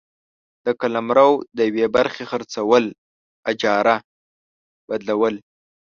د 0.65 0.67
قلمرو 0.81 1.31
د 1.57 1.59
یوې 1.69 1.85
برخي 1.95 2.25
خرڅول، 2.31 2.83
اجاره، 3.51 3.95
بدلول، 4.87 5.35